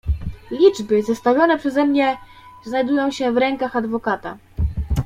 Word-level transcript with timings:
"Liczby, 0.51 1.03
zestawione 1.03 1.57
przeze 1.59 1.85
mnie, 1.85 2.17
znajdują 2.65 3.11
się 3.11 3.31
w 3.31 3.37
rękach 3.37 3.75
adwokata." 3.75 4.37